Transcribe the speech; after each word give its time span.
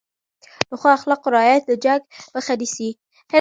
د 0.69 0.71
ښو 0.79 0.87
اخلاقو 0.97 1.33
رعایت 1.35 1.63
د 1.67 1.71
جنګ 1.83 2.01
مخه 2.35 2.53
نیسي. 2.59 2.89